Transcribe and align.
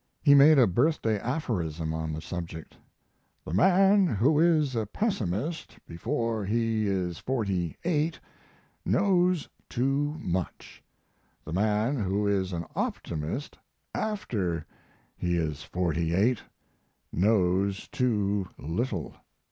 He 0.23 0.33
made 0.33 0.57
a 0.57 0.65
birthday 0.65 1.19
aphorism 1.19 1.93
on 1.93 2.11
the 2.11 2.21
subject: 2.21 2.75
"The 3.45 3.53
man 3.53 4.07
who 4.07 4.39
is 4.39 4.75
a 4.75 4.87
pessimist 4.87 5.77
before 5.87 6.43
he 6.43 6.87
is 6.87 7.19
forty 7.19 7.77
eight 7.83 8.19
knows 8.83 9.47
too 9.69 10.15
much; 10.19 10.83
the 11.45 11.53
man 11.53 11.99
who 11.99 12.27
is 12.27 12.51
an 12.51 12.65
optimist 12.75 13.59
after 13.93 14.65
he 15.15 15.37
is 15.37 15.61
forty 15.61 16.15
eight 16.15 16.41
knows 17.13 17.87
too 17.89 18.49
little." 18.57 19.13